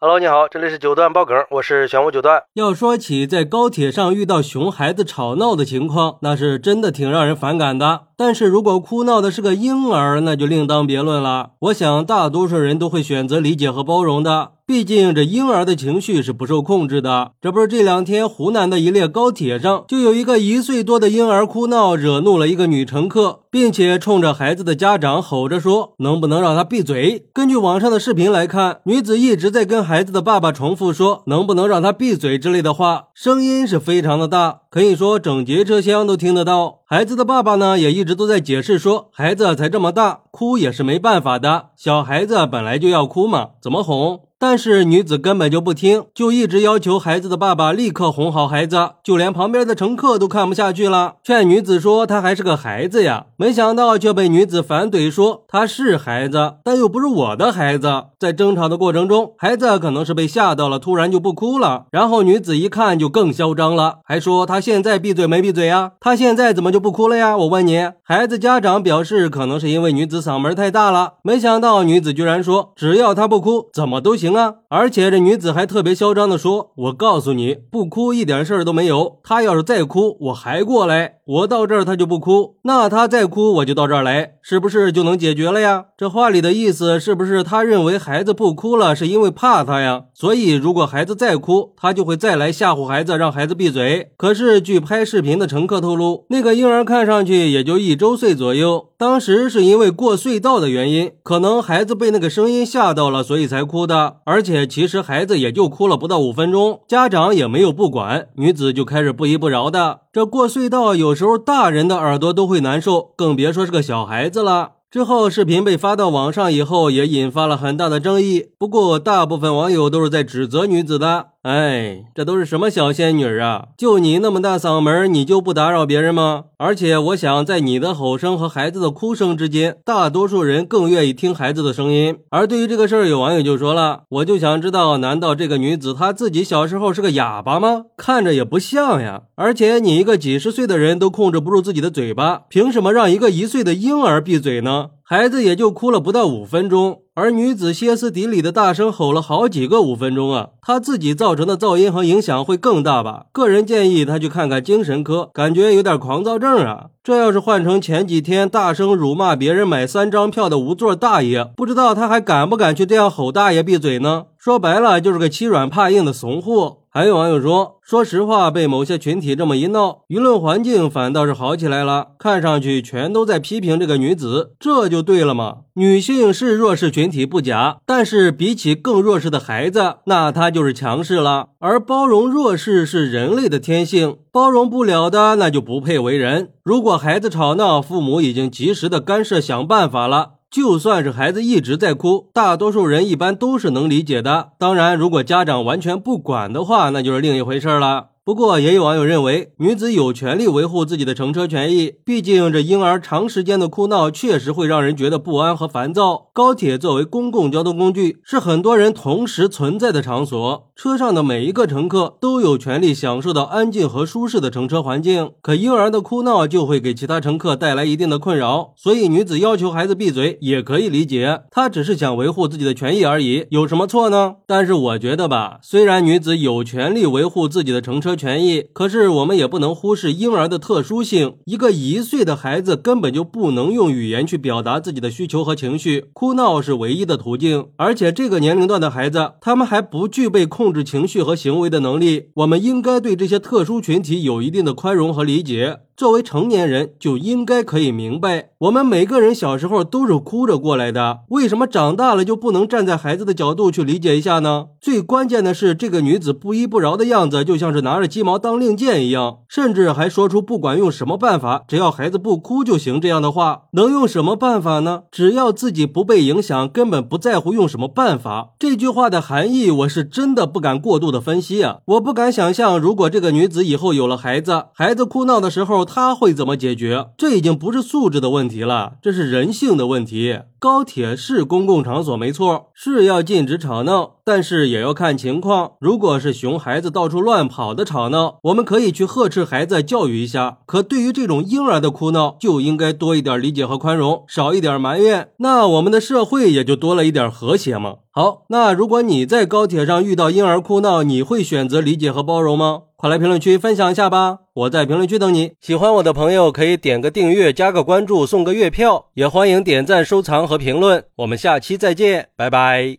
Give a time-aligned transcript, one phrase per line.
[0.00, 2.44] Hello，你好，这里是九段爆梗，我是玄武九段。
[2.54, 8.02] 要说起在高铁上遇到熊孩子吵闹的情况，那是真的挺让人反感的。
[8.16, 11.54] 但是如果哭闹的是个婴儿，那就另当别论了。
[11.62, 14.52] 我想大多数人都会选择理解和包容的。
[14.68, 17.32] 毕竟这婴儿的情绪是不受控制的。
[17.40, 36.80] 这不是这两天湖南的一列高铁上，就有一个一岁多的婴儿哭闹，惹怒了一个女乘客，并且冲着孩子的家长吼着说：“能不能让他闭嘴？”根据网上的视频来看，女子一直在跟孩子的爸爸重复说：“能不能让他闭嘴”之类的话，声音是非常的大，可以说整节车厢都听得到。
[36.84, 53.26] 孩子的爸爸呢，也一直都在解释说：“孩子才这么大，哭也是没办法的，小孩子本来就要哭嘛，怎么哄？”但是女子根本就不听，就一直要求孩子的爸爸立刻哄好孩子，就连旁边的乘客都看不下去了，劝女子说她还是个孩子呀。
[53.36, 58.04] 没想到却被女子反怼说她是孩子，但又不是我的孩子。
[58.20, 61.86] 在争吵的过程中，孩子可能是被吓到了，突然就不哭了。
[61.90, 65.92] 然后女子一看就更嚣张了，还说他现在闭嘴没闭嘴呀？
[65.98, 67.36] 他现在怎么就不哭了呀？
[67.36, 71.14] 我问你，孩子家长表示可能是因为女子嗓门太大了。
[71.22, 74.27] 没想到女子居然说只要她不哭，怎么都行。
[74.28, 74.54] 行啊！
[74.68, 79.18] 而且这女子还特别嚣张的说：“我告诉你，不哭一点事儿都没有。
[79.22, 81.14] 她要是再哭，我还过来。
[81.24, 90.04] 我到这儿她就不哭，那她再哭我就到这儿来，是不是就能解决了呀？”这话里的意思是不是他认为孩子不哭了是因为怕他呀？
[90.14, 94.12] 所以如果孩子再哭，他就会再来吓唬孩子，让孩子闭嘴。
[94.16, 104.17] 可是据拍视频的乘客透露，那个婴儿看上去也就一周岁左右，当时是因为过隧道的原因，可能孩子被那个声音吓到了，所以才哭的。
[104.28, 110.00] 而且其实孩子也就哭了不到五分钟，家长也没有不管，女子就开始不依不饶的。
[110.12, 114.72] 这过隧道有时候大人的耳朵都会难受，更别说是个小孩子了。
[114.90, 118.50] 之后，视频被发到网上以后，也引发了很大的争议。
[118.58, 121.28] 不过，大部分网友都是在指责女子的。
[121.42, 123.68] 哎，这都是什么小仙女啊？
[123.76, 126.46] 就你那么大嗓门，你就不打扰别人吗？
[126.58, 132.18] 而且，我想在你的吼声和孩子的哭声之间，大多数人更愿意听孩子的声音。
[132.30, 137.84] 而对于这个事儿，有网友就说了：“我就想知道，难道这个女子她自己小时候是个哑巴吗？
[137.96, 139.22] 看着也不像呀。
[139.36, 150.50] 而且，你一个几十岁的人都控制不住自己的嘴巴，凭什么让一个一岁的婴儿闭嘴呢？”孩子也就哭了不到五分钟，而女子歇斯底里的大声吼了好几个五分钟啊！
[150.60, 153.24] 她自己造成的噪音和影响会更大吧？
[153.32, 156.88] 个人建议她去看看精神科，感觉有点狂躁症啊！
[157.08, 164.26] 这要是换成前几天大声辱骂别人买三张票的无座大爷，不知道他还敢不敢去这样吼大爷闭嘴呢？
[164.36, 166.80] 说白了就是个欺软怕硬的怂货。
[166.90, 172.08] 还有网友说，说实话，被某些群体这么一闹，舆论环境反倒是好起来了。
[172.18, 175.58] 看上去全都在批评这个女子，这就对了嘛。
[175.74, 181.48] 女性是弱势群体不假，但是比起更弱势的孩子，那她就是强势了。
[181.60, 186.48] 而包容弱势是人类的天性，包容不了的那就不配为人。
[186.64, 190.32] 如果孩子吵闹，父母已经及时的干涉想办法了。
[190.50, 194.50] 就算是孩子一直在哭，大多数人一般都是能理解的。
[194.58, 198.08] 当然，如果家长完全不管的话，那就是另一回事了。
[198.28, 201.94] 不过，也有网友认为，女子有权利维护自己的乘车权益。
[202.04, 206.26] 毕竟，这婴儿长时间的哭闹确实会让人觉得不安和烦躁。
[206.34, 215.30] 高铁作为公共交通工具，是很多人同时存在的场所，车上的每一个乘客都有权利享受到安静和舒适的乘车环境。
[215.40, 224.34] 可婴儿的哭闹就会给其他乘客带来一定的困扰，所以女子要求孩子闭嘴也可以理解，她只是想维护自己的权益而已，有什么错呢？
[224.46, 231.36] 但是我觉得吧，虽然女子有权利维护自己的乘车，权益，可是我们也不能忽视婴儿的特殊性。
[231.44, 237.68] 一个一岁的孩子根本就不能用语言去表达自己的需求和情绪，哭闹是唯一的途径。
[237.76, 242.30] 而且这个年龄段的孩子，他们还不具备控制情绪和行为的能力。
[242.34, 245.78] 我们应该对这些特殊群体有一定的宽容和理解。
[245.98, 254.66] 作为成年人，就应该可以明白，我们每个人小时候都是哭着过来的，为什么长大了就不能站在孩子的角度去理解一下呢？
[254.80, 263.62] 最关键的是，这个女子不依不饶的样子，就像是拿着鸡毛当令箭一样，甚至还说出不管用什么办法，只要孩子不哭就行这样的话。
[263.72, 265.02] 能用什么办法呢？
[265.10, 268.50] 只要自己不被影响，根本不在乎用什么办法。
[268.60, 271.78] 这句话的含义，我是真的不敢过度的分析啊！
[271.86, 275.87] 我不敢想象，如果这个女子以后有了孩子，孩子哭闹的时候。
[275.88, 277.06] 他会怎么解决？
[277.16, 280.40] 这已经不是素质的问题了，这是人性的问题。
[280.60, 285.72] 高铁是公共场所，没错，是要禁止吵闹，但是也要看情况。
[285.80, 290.58] 如果是熊孩子到处乱跑的吵闹，我们可以去呵斥孩子，教育一下。
[290.66, 297.94] 可对于这种婴儿的哭闹，就应该多一点理解和宽容，少一点埋怨，那我们的社会也就多了一点和谐嘛。
[298.18, 302.82] 好，那如果你在高铁上遇到婴儿哭闹，你会选择理解和包容吗？
[302.96, 304.38] 快来评论区分享一下吧！
[304.54, 305.52] 我在评论区等你。
[305.60, 311.04] 喜欢我的朋友可以点个订阅、加个关注、送个月票，也欢迎点赞、收藏和评论。
[311.18, 312.98] 我们下期再见，拜拜。